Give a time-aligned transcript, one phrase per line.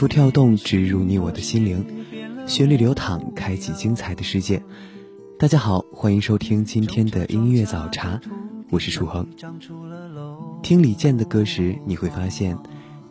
[0.00, 1.84] 音符跳动，植入你我的心灵，
[2.46, 4.62] 旋律流淌，开启精彩的世界。
[5.38, 8.18] 大家好，欢迎收听今天的音乐早茶，
[8.70, 9.28] 我是楚恒。
[10.62, 12.56] 听李健的歌时，你会发现，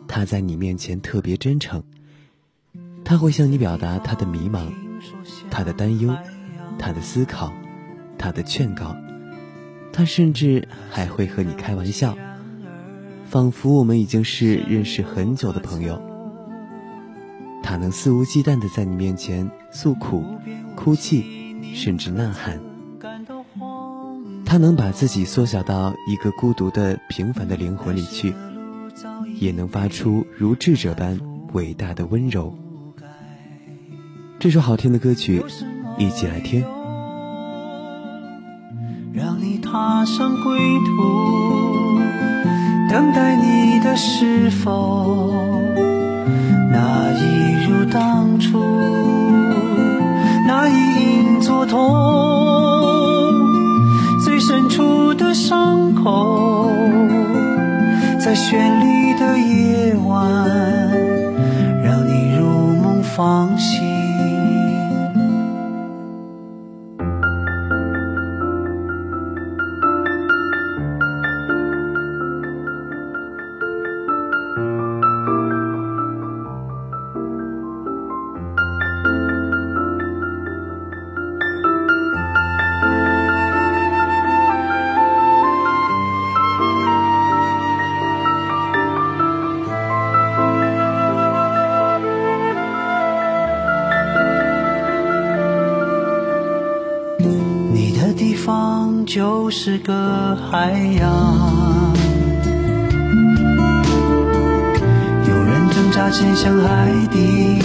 [0.08, 1.80] 他在你面前特别真诚。
[3.04, 4.66] 他会向你表达他的迷茫、
[5.48, 6.12] 他的担忧、
[6.76, 7.52] 他的思考、
[8.18, 8.96] 他的劝告。
[9.92, 12.18] 他甚至还会和你开玩笑，
[13.26, 16.09] 仿佛我们已经是认识很久的朋友。
[17.62, 20.24] 他能肆无忌惮地在你面前诉苦、
[20.74, 21.24] 哭泣，
[21.74, 22.60] 甚至呐喊。
[24.44, 28.34] 他能把自己缩小到一个孤独的平凡的灵魂里去，
[29.38, 31.18] 也能发出如智者般
[31.52, 32.52] 伟大的温柔。
[34.40, 35.44] 这首好听的歌曲，
[35.98, 36.64] 一起来听。
[39.12, 41.98] 让你踏上归途，
[42.88, 45.32] 等待你的是否
[58.30, 58.89] 的旋律
[100.50, 101.94] 海洋，
[105.28, 107.62] 有人挣扎潜向海底，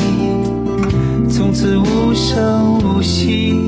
[1.28, 3.60] 从此无声无息。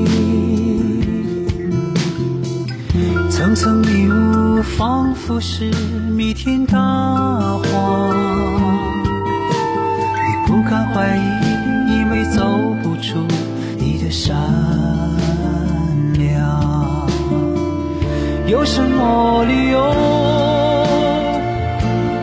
[3.28, 5.68] 层层迷雾，仿佛是
[6.16, 8.14] 弥天大谎。
[10.14, 12.40] 你不敢怀疑，因为走
[12.84, 13.18] 不出
[13.80, 14.36] 你的山。
[18.48, 19.78] 有什么理由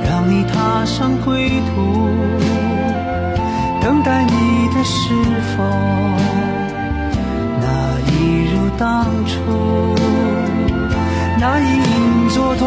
[0.10, 2.18] 让你踏上归途？
[3.80, 5.14] 等待你的是
[5.56, 5.64] 否
[7.62, 9.96] 那一如当初？
[11.40, 11.64] 那一
[11.94, 12.66] 应作痛？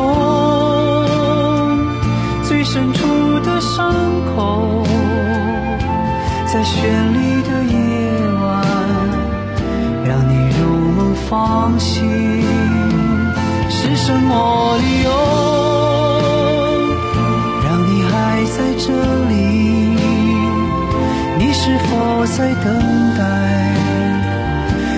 [2.45, 3.93] 最深处的伤
[4.37, 4.85] 口，
[6.47, 6.77] 在绚
[7.13, 7.77] 丽的夜
[8.41, 8.63] 晚，
[10.05, 10.63] 让你入
[10.97, 12.07] 梦方醒。
[13.71, 15.11] 是什么理由？
[17.65, 18.87] 让你还在这
[19.29, 19.35] 里
[21.39, 22.67] 你是否在等
[23.17, 23.21] 待？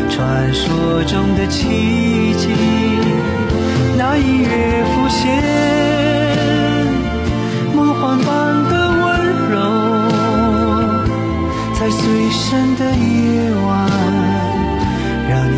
[0.09, 2.49] 传说中的奇迹
[3.97, 5.21] 那一月浮现。
[7.75, 8.29] 梦幻般
[8.69, 9.07] 的温
[9.51, 9.55] 柔
[11.75, 13.69] 在最深的夜晚
[15.29, 15.55] 让你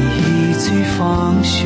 [0.50, 0.64] 一醉
[0.96, 1.60] 方休。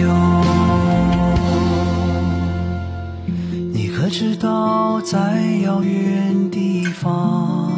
[4.19, 5.19] 知道在
[5.63, 7.71] 遥远地方，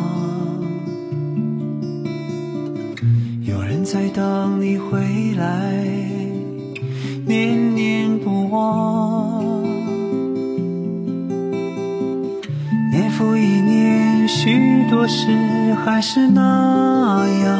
[3.42, 5.72] 有人在等你回来，
[7.26, 9.42] 念念不忘。
[12.92, 17.58] 年复一年，许多事还是那样，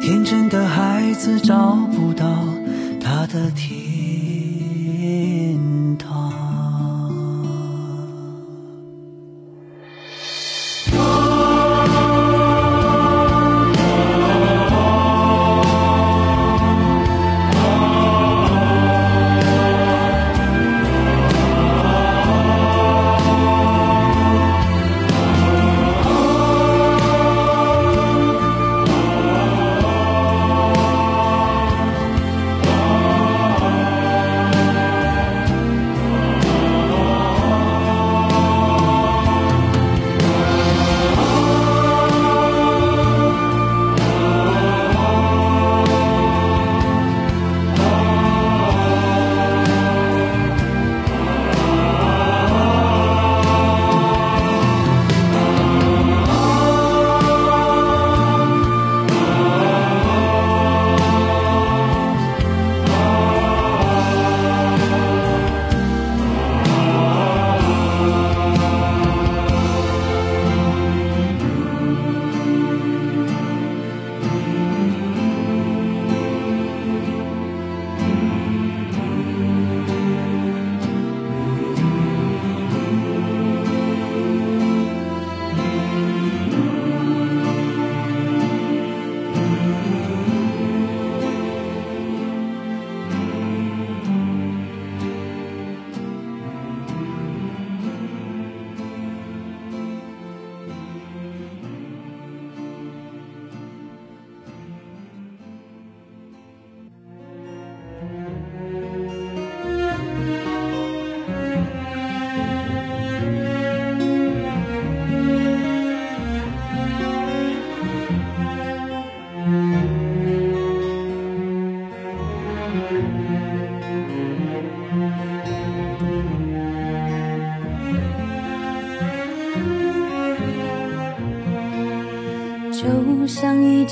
[0.00, 2.28] 天真的孩子找不到
[3.00, 3.80] 他的天。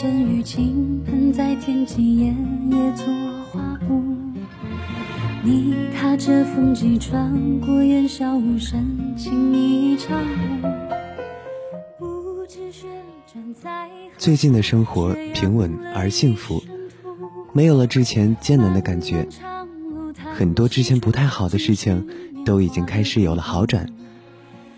[0.01, 3.05] 阵雨，倾盆在天际，夜夜作
[3.51, 4.01] 画布。
[5.43, 10.25] 你踏着风迹，穿过烟一场
[11.99, 12.89] 不知旋
[13.27, 13.89] 转在。
[14.17, 16.63] 最近的生活平稳而幸福，
[17.53, 19.27] 没有了之前艰难的感觉，
[20.33, 22.07] 很多之前不太好的事情
[22.45, 23.93] 都已经开始有了好转，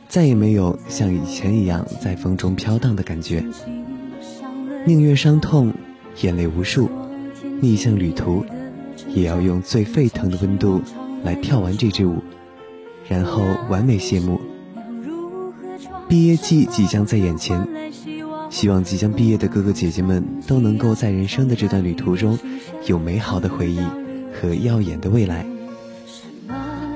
[0.09, 3.45] 再也没有像以前一样在风中飘荡的感觉。
[4.87, 5.73] 宁愿伤痛，
[6.23, 6.89] 眼泪无数，
[7.61, 8.45] 逆向旅途，
[9.09, 10.81] 也要用最沸腾的温度
[11.23, 12.17] 来跳完这支舞，
[13.07, 14.41] 然后完美谢幕。
[16.09, 17.61] 毕业季即将在眼前，
[18.49, 22.39] 希望即将毕业的哥哥姐姐们都能够在人生的这段旅途中，
[22.87, 23.81] 有美好的回忆
[24.41, 25.45] 和耀眼的未来。
[26.07, 26.55] 什么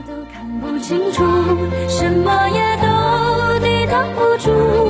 [0.09, 1.23] 都看不清楚，
[1.89, 4.84] 什么也都抵挡不住。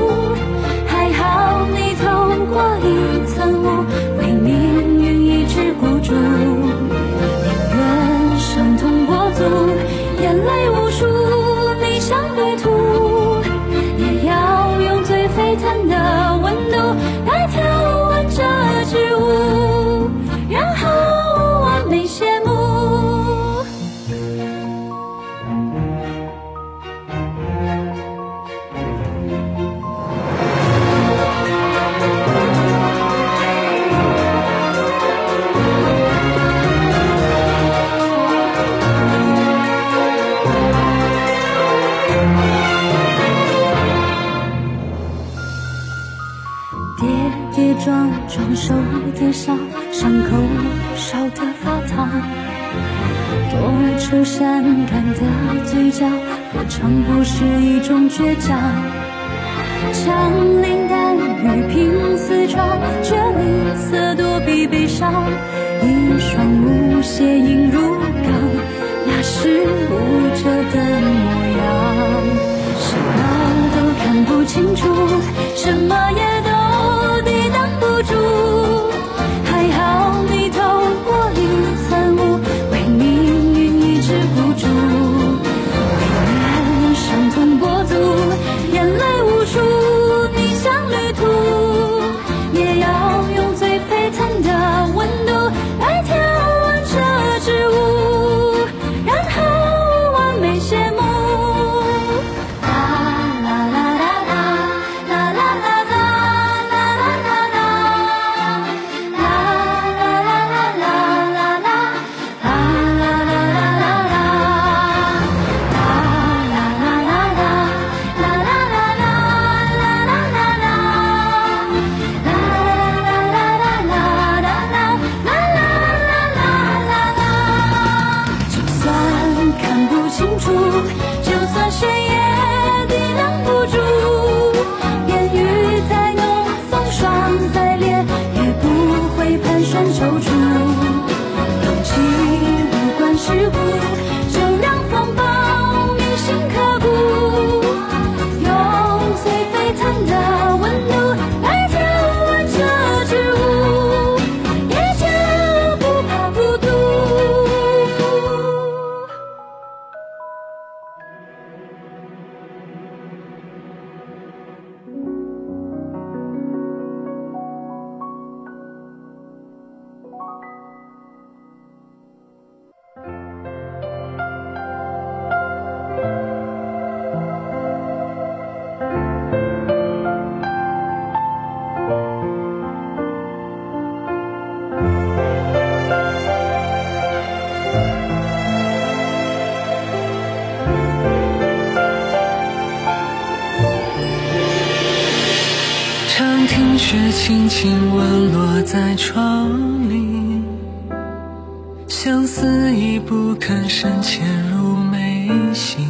[202.05, 205.87] 相思已不肯深潜入眉心，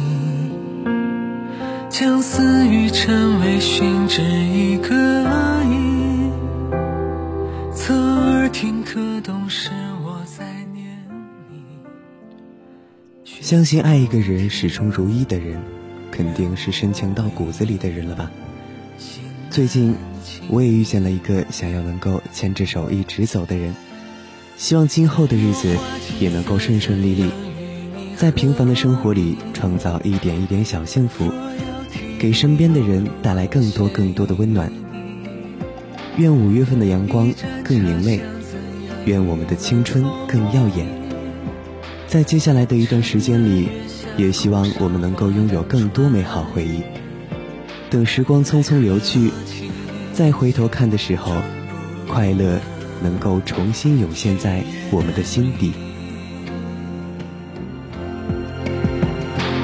[1.89, 4.95] 将思语成为寻知一个
[5.65, 6.31] 音，
[7.73, 9.71] 侧耳听可懂是
[10.05, 10.87] 我在念
[11.51, 11.65] 你。
[13.25, 15.61] 相信爱一个人始终如一的人，
[16.09, 18.31] 肯定是深情到骨子里的人了吧？
[19.49, 19.93] 最近。
[20.49, 23.73] 我也遇见了一个想要能够牵着手一直走的人，
[24.57, 25.77] 希望今后的日子
[26.19, 27.29] 也能够顺顺利利，
[28.15, 31.31] 在平凡的生活里创造一点一点小幸福，
[32.17, 34.71] 给身边的人带来更多更多的温暖。
[36.17, 37.33] 愿五月份的阳光
[37.63, 38.21] 更明媚，
[39.05, 40.87] 愿我们的青春更耀眼。
[42.07, 43.67] 在接下来的一段时间里，
[44.15, 46.81] 也希望我们能够拥有更多美好回忆。
[47.89, 49.31] 等时光匆匆流去。
[50.13, 51.35] 再回头看的时候，
[52.07, 52.57] 快乐
[53.01, 55.73] 能够重新涌现在我们的心底。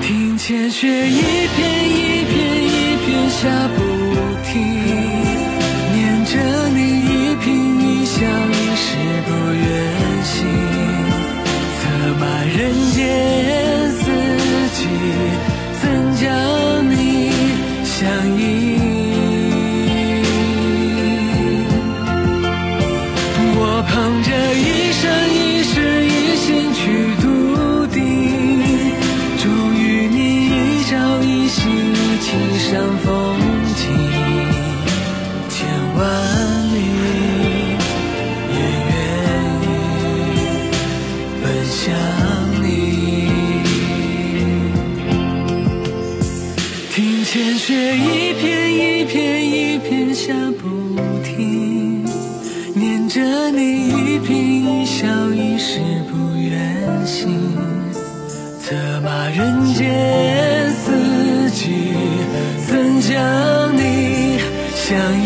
[0.01, 1.59] 听见雪一片
[1.89, 3.77] 一片一片下不
[4.43, 4.61] 停，
[5.93, 6.31] 念着
[6.69, 7.45] 你一颦
[7.79, 8.85] 一笑一世
[9.25, 9.63] 不愿
[10.23, 10.35] 醒，
[11.77, 11.81] 策
[12.19, 12.59] 马人
[12.91, 12.99] 间
[13.91, 14.01] 四
[14.73, 14.79] 季，
[15.81, 15.83] 怎
[16.17, 16.21] 将
[16.89, 16.95] 你
[17.85, 18.01] 相
[18.37, 18.80] 依？
[49.11, 52.05] 片一片下不停，
[52.73, 53.19] 念着
[53.51, 57.37] 你一颦一笑，一世不愿醒。
[58.61, 61.93] 策马人间四季，
[62.65, 64.39] 怎将你
[64.75, 65.20] 相依？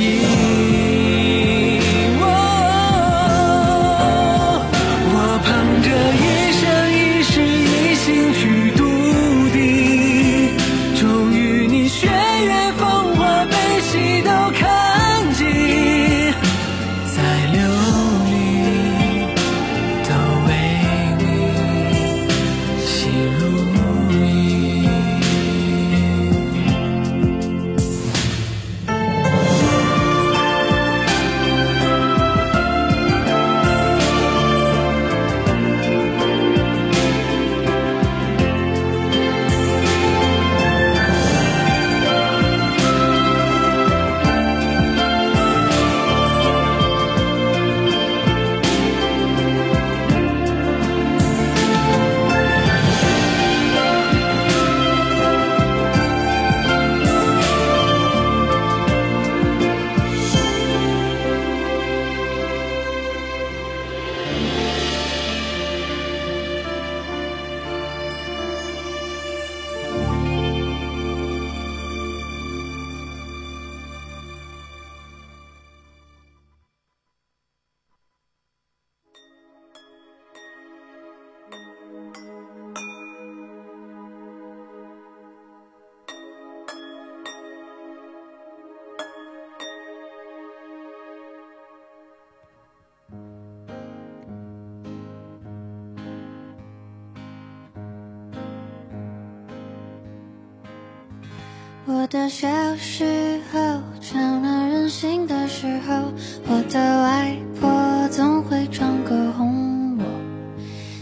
[101.88, 103.60] 我的小时候，
[104.02, 106.12] 超闹任性的时候，
[106.48, 110.04] 我的外婆总会唱歌哄我。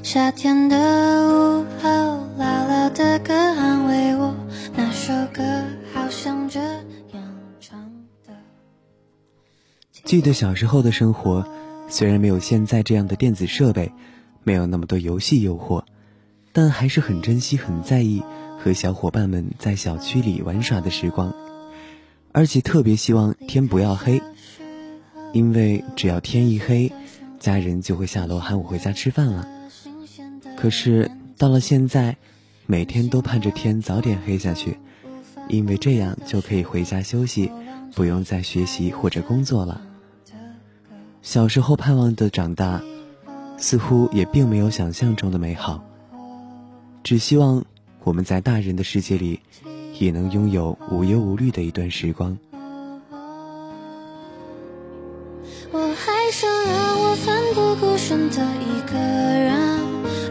[0.03, 1.89] 夏天的午后，
[2.37, 4.35] 姥姥的歌安慰我，
[4.75, 5.41] 那首歌
[5.93, 7.23] 好像这样
[7.61, 7.79] 唱
[8.27, 8.33] 的。
[10.03, 11.47] 记得小时候的生活，
[11.87, 13.89] 虽然没有现在这样的电子设备，
[14.43, 15.81] 没有那么多游戏诱惑，
[16.53, 18.23] 但还是很珍惜、很在意。
[18.63, 21.35] 和小伙伴们在小区里玩耍的时光，
[22.31, 24.21] 而且特别希望天不要黑，
[25.33, 26.93] 因为只要天一黑，
[27.41, 29.45] 家人就会下楼喊我回家吃饭了。
[30.55, 32.15] 可是到了现在，
[32.65, 34.79] 每天都盼着天早点黑下去，
[35.49, 37.51] 因为这样就可以回家休息，
[37.93, 39.81] 不用再学习或者工作了。
[41.21, 42.81] 小时候盼望的长大，
[43.57, 45.83] 似乎也并没有想象中的美好，
[47.03, 47.63] 只希望。
[48.05, 49.39] 我们在大人的世界里，
[49.97, 52.37] 也能拥有无忧无虑的一段时光。
[55.71, 59.79] 我还想让我奋不顾身的一个人，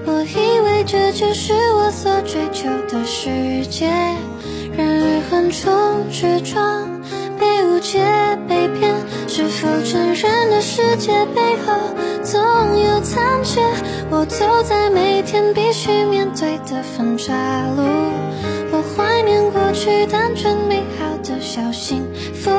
[0.04, 3.86] 我以为这就是我所追求的世界。
[4.76, 7.00] 然而横冲直撞，
[7.38, 8.04] 被误解
[8.46, 8.94] 被骗，
[9.28, 11.72] 是否成人的世界背后
[12.32, 12.40] 总
[12.80, 13.60] 有残缺？
[14.10, 17.34] 我走在每天必须面对的分岔
[17.76, 17.82] 路，
[18.72, 22.50] 我怀念过去单纯美好的小幸福。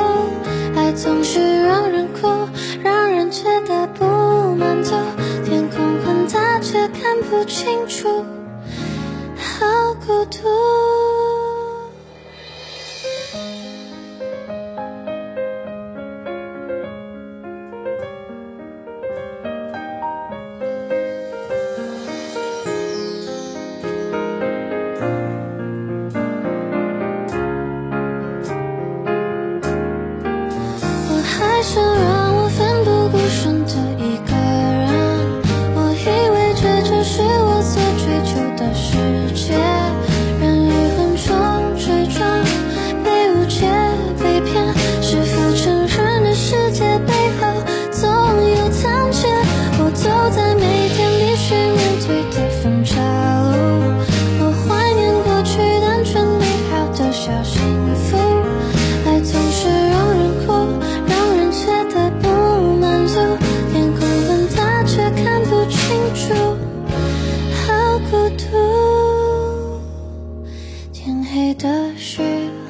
[0.76, 2.28] 爱总是让人哭，
[2.84, 4.06] 让人觉得不
[4.54, 4.94] 满足。
[5.44, 8.24] 天空很大，却看不清楚，
[9.36, 10.83] 好孤独。
[71.34, 72.22] 黑的时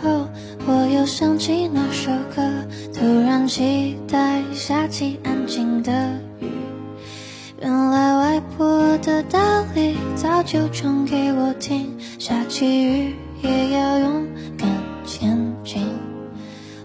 [0.01, 0.25] 候
[0.65, 2.41] 我又想起那首歌
[2.93, 5.91] 突然期待下起安静的
[6.39, 6.47] 雨。
[7.59, 14.25] 原来外婆的道理早就唱给我听下起雨也要勇
[14.57, 14.69] 敢
[15.05, 15.85] 前进。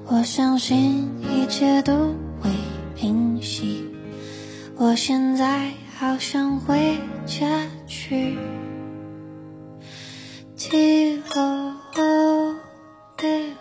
[0.06, 2.08] 我相信一切都
[2.40, 2.50] 会
[2.96, 3.84] 平息
[4.76, 7.46] 我现在好想回家
[7.86, 8.36] 去。
[10.58, 13.56] 踢猴失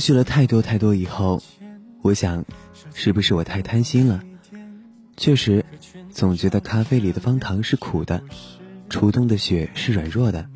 [0.00, 1.40] 去了太多太多以后，
[2.02, 2.44] 我想，
[2.94, 4.20] 是不是我太贪心了？
[5.16, 5.64] 确实，
[6.10, 8.22] 总觉得咖啡里的方糖是苦的，
[8.88, 10.48] 初冬的雪是软弱的，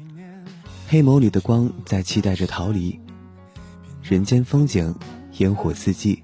[0.89, 2.99] 黑眸里的光在期待着逃离。
[4.03, 4.95] 人间风景，
[5.39, 6.23] 烟火四季，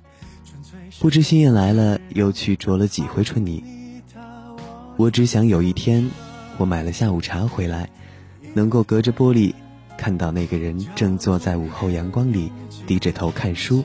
[0.98, 3.62] 不知心愿来了又去啄了几回春泥。
[4.96, 6.10] 我只想有一天，
[6.56, 7.88] 我买了下午茶回来，
[8.54, 9.54] 能够隔着玻璃。
[10.00, 12.50] 看到那个人正坐在午后阳光里，
[12.86, 13.84] 低着头看书，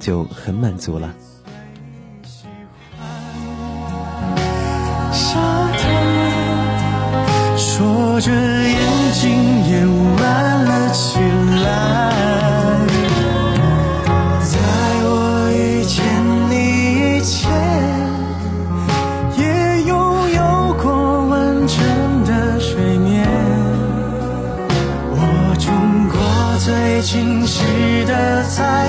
[0.00, 1.14] 就很满足了。
[5.12, 7.58] 夏天。
[7.58, 8.67] 说着。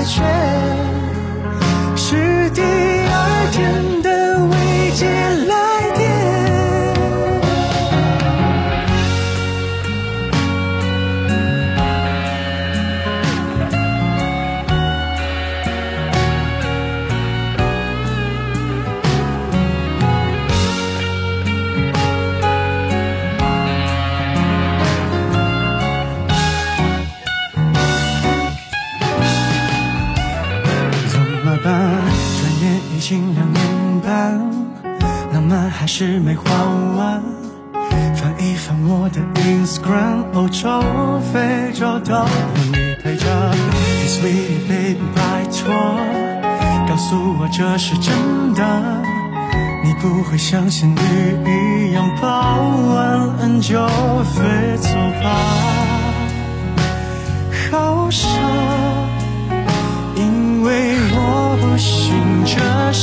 [0.04, 0.69] 却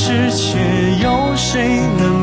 [0.08, 0.58] 世界
[1.02, 2.17] 有谁能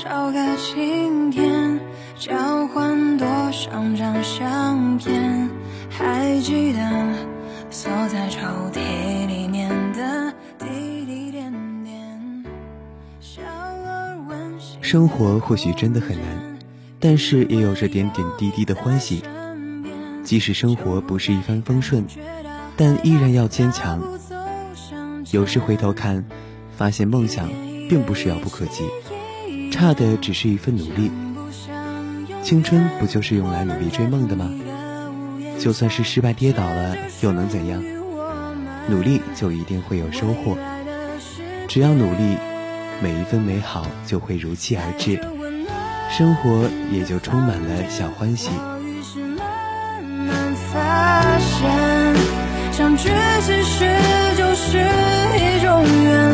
[0.00, 1.80] 少个晴天
[2.16, 5.50] 交换多少张相片？
[5.90, 6.78] 还记得
[7.68, 8.38] 锁在抽
[8.72, 12.44] 屉里面的滴滴点点，
[13.20, 14.78] 小而温馨。
[14.80, 16.56] 生活或许真的很难，
[17.00, 19.24] 但是也有着点点滴滴的欢喜。
[20.22, 22.04] 即使生活不是一帆风顺，
[22.76, 24.00] 但依然要坚强。
[25.32, 26.24] 有时回头看，
[26.76, 27.48] 发现梦想
[27.88, 28.84] 并不是遥不可及，
[29.78, 31.08] 差的只是一份努力。
[32.42, 34.50] 青春不就是用来努力追梦的吗？
[35.60, 37.80] 就算是失败跌倒了，又能怎样？
[38.88, 40.58] 努力就一定会有收获。
[41.68, 42.36] 只要努力，
[43.00, 45.20] 每一份美好就会如期而至，
[46.10, 48.50] 生活也就充满了小欢喜。
[48.82, 51.70] 于是慢慢发现，
[52.72, 53.10] 相聚
[53.42, 53.86] 其实
[54.36, 54.78] 就是
[55.36, 56.27] 一种缘，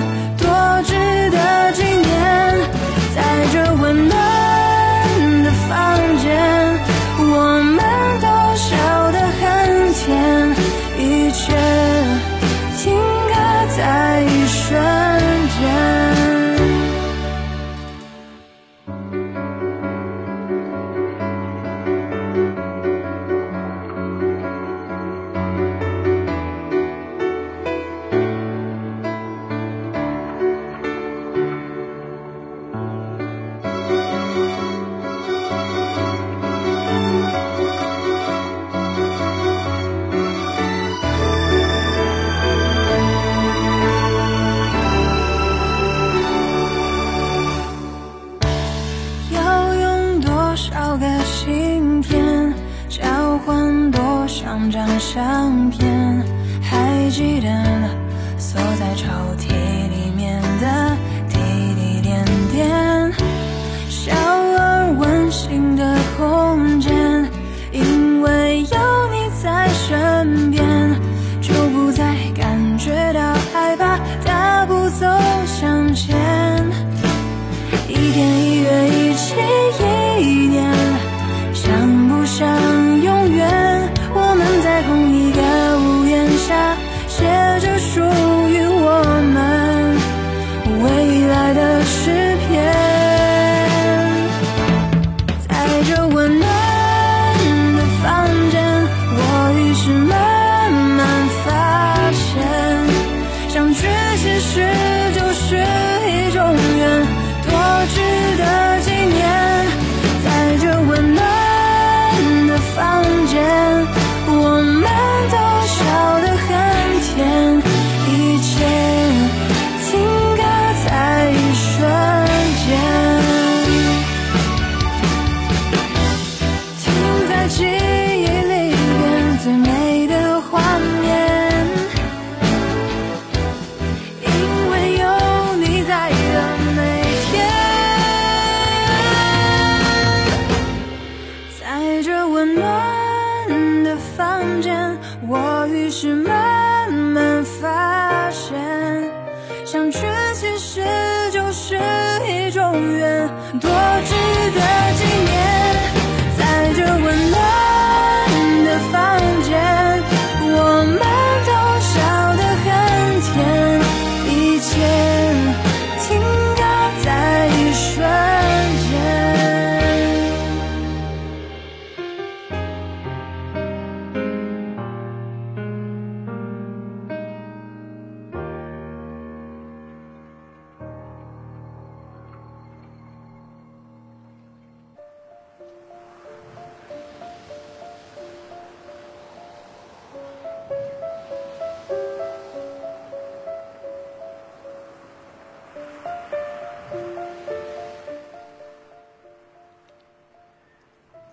[50.99, 52.55] 个信片
[52.89, 56.25] 交换多少张相片？
[56.63, 57.49] 还记得
[58.39, 60.97] 锁在抽屉里面的
[61.29, 61.37] 滴
[61.75, 63.13] 滴点点，
[63.89, 66.64] 小而温馨的空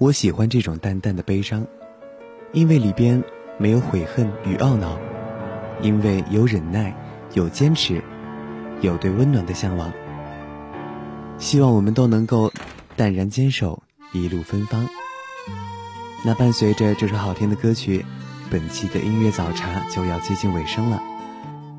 [0.02, 1.68] 我喜欢这种淡淡的悲伤，
[2.54, 3.24] 因为里边
[3.60, 4.98] 没有悔恨与懊恼，
[5.84, 6.92] 因为有忍耐，
[7.36, 8.02] 有坚持，
[8.82, 9.94] 有对温暖的向往。
[11.38, 12.52] 希望我们都能够
[12.96, 14.90] 淡然坚守，一路芬芳。
[16.26, 18.04] 那伴随着这首好听的歌曲，
[18.50, 21.00] 本期的音乐早茶就要接近尾声了。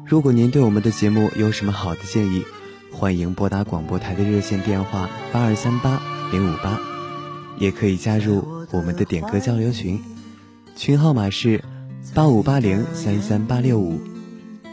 [0.07, 2.45] 如果您对我们的节目有什么好的建议，
[2.93, 6.92] 欢迎拨打广播台的热线电话八二三八零五八。
[7.63, 10.03] 也可以加入我们的点歌交流群，
[10.75, 11.63] 群号码是
[12.13, 14.01] 八五八零三三八六五。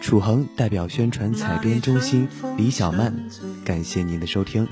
[0.02, 3.14] 楚恒代表宣传采编中心李小曼，
[3.64, 4.68] 感谢您的收听，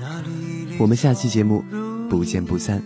[0.80, 1.62] 我们下期节目
[2.10, 2.82] 不见不散。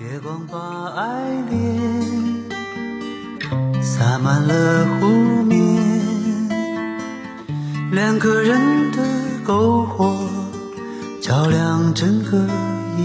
[0.00, 2.42] 月光把爱恋
[3.80, 5.06] 洒满了湖
[5.44, 5.56] 面，
[7.92, 9.04] 两个人的
[9.46, 10.28] 篝火
[11.22, 12.44] 照亮整个。
[12.96, 13.04] 夜，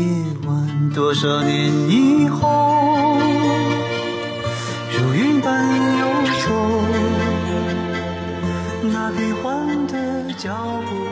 [0.94, 3.18] 多少年以后，
[4.92, 5.66] 如云般
[6.00, 6.06] 游
[6.46, 6.52] 走，
[8.92, 10.52] 那变幻的脚
[10.86, 11.11] 步。